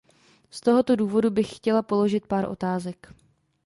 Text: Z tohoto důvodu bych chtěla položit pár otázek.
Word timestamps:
Z 0.49 0.61
tohoto 0.61 0.95
důvodu 0.95 1.29
bych 1.29 1.55
chtěla 1.55 1.81
položit 1.81 2.27
pár 2.27 2.49
otázek. 2.49 3.13